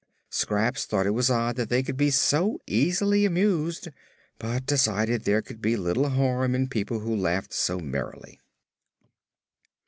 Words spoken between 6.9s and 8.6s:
who laughed so merrily.